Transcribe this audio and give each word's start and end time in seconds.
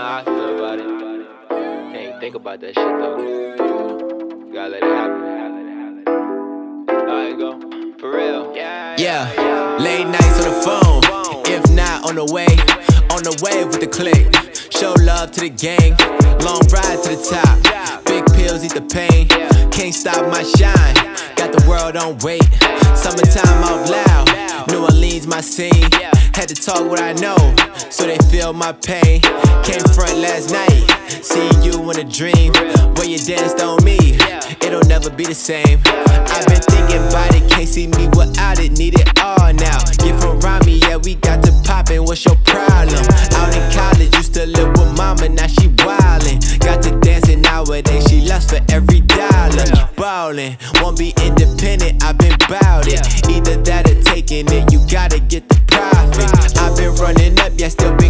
How 0.00 0.16
I 0.16 0.24
feel 0.24 0.56
about 0.56 0.78
it. 0.78 0.86
Can't 1.92 2.20
think 2.20 2.34
about 2.34 2.60
that 2.60 2.74
shit 2.74 2.76
though. 2.76 3.18
You 3.18 4.50
gotta 4.50 4.70
let 4.70 4.82
it 4.82 4.88
happen. 4.88 6.04
Alright, 6.88 7.36
go. 7.38 7.60
For 7.98 8.10
real. 8.10 8.56
Yeah. 8.56 9.28
Late 9.78 10.06
nights 10.06 10.40
on 10.40 10.54
the 10.54 10.62
phone. 10.64 11.02
If 11.52 11.70
not 11.72 12.08
on 12.08 12.14
the 12.14 12.24
way, 12.32 12.46
on 13.12 13.24
the 13.24 13.38
way 13.44 13.62
with 13.62 13.80
the 13.80 13.86
click. 13.86 14.34
Show 14.72 14.94
love 15.00 15.32
to 15.32 15.40
the 15.40 15.50
gang. 15.50 15.94
Long 16.46 16.62
ride 16.72 17.02
to 17.02 17.10
the 17.14 17.20
top. 17.28 18.04
Big 18.06 18.24
pills 18.32 18.64
eat 18.64 18.72
the 18.72 18.80
pain. 18.80 19.28
Can't 19.70 19.94
stop 19.94 20.26
my 20.32 20.42
shine. 20.42 20.94
Got 21.36 21.52
the 21.52 21.62
world 21.68 21.98
on 21.98 22.16
wait. 22.20 22.48
Summertime 22.96 23.64
out 23.64 23.90
loud. 23.90 24.49
New 24.70 24.82
Orleans 24.82 25.26
my 25.26 25.40
scene. 25.40 25.90
Had 26.34 26.48
to 26.48 26.54
talk 26.54 26.88
what 26.88 27.00
I 27.00 27.12
know, 27.14 27.36
so 27.90 28.06
they 28.06 28.18
feel 28.30 28.52
my 28.52 28.72
pain. 28.72 29.20
Came 29.64 29.84
front 29.94 30.16
last 30.18 30.50
night. 30.52 30.84
Seeing 31.22 31.62
you 31.62 31.90
in 31.90 31.98
a 31.98 32.04
dream. 32.04 32.52
Where 32.94 33.08
you 33.08 33.18
danced 33.18 33.60
on 33.60 33.82
me. 33.84 34.18
It'll 34.62 34.86
never 34.88 35.10
be 35.10 35.24
the 35.24 35.34
same. 35.34 35.80
I've 35.86 36.46
been 36.46 36.62
thinking 36.62 37.02
about 37.08 37.34
it. 37.34 37.48
Can't 37.50 37.68
see 37.68 37.86
me 37.86 38.08
without 38.16 38.58
it. 38.60 38.72
Need 38.78 38.98
it 38.98 39.08
all 39.20 39.52
now. 39.52 39.78
Get 39.98 40.20
from 40.20 40.40
me, 40.64 40.78
yeah, 40.78 40.96
we 40.96 41.14
got 41.16 41.42
to 41.44 41.52
poppin'. 41.64 42.04
What's 42.04 42.24
your 42.24 42.36
problem? 42.44 43.04
Out 43.34 43.54
in 43.56 43.72
college, 43.72 44.14
used 44.16 44.34
to 44.34 44.46
live 44.46 44.70
with 44.78 44.96
mama, 44.96 45.28
now 45.28 45.46
she 45.46 45.68
wildin'. 45.84 46.60
Got 46.60 46.82
to 46.84 46.98
dancing 47.00 47.42
nowadays, 47.42 48.04
she 48.08 48.20
lost 48.22 48.50
for 48.50 48.60
every 48.70 49.00
dollar. 49.00 49.64
Ballin', 49.96 50.56
won't 50.80 50.98
be 50.98 51.12
independent, 51.80 52.04
I've 52.04 52.18
been 52.18 52.36
bout 52.48 52.86
it. 52.86 53.00
Either 53.28 53.56
that 53.62 53.90
or 53.90 54.02
taking 54.02 54.46
it, 54.48 54.72
you 54.72 54.80
gotta 54.90 55.20
get 55.20 55.48
the 55.48 55.60
profit. 55.66 56.58
I've 56.58 56.76
been 56.76 56.94
running 56.96 57.38
up, 57.40 57.52
yeah, 57.56 57.68
still 57.68 57.94
been 57.96 58.09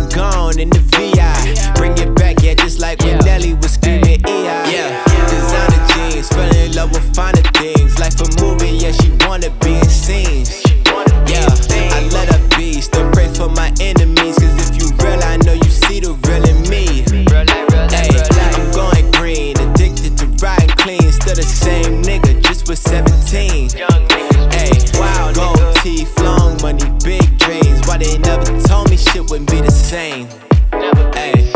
17. 23.51 23.79
Young 23.79 24.09
niggas. 24.09 24.55
Hey, 24.55 25.33
gold 25.35 25.77
teeth, 25.83 26.19
long 26.21 26.61
money, 26.63 26.85
big 27.05 27.39
dreams. 27.39 27.81
Why 27.87 27.99
they 27.99 28.19
never 28.19 28.45
told 28.63 28.91
me 28.91 28.97
shit 28.97 29.29
wouldn't 29.29 29.51
be 29.51 29.61
the 29.61 29.71
same? 29.71 30.29
Never 30.73 31.11
Hey, 31.13 31.50